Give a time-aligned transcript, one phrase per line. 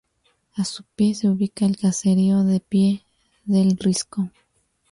[0.55, 3.05] A su pie se ubica el caserío de Pie
[3.45, 4.31] del Risco.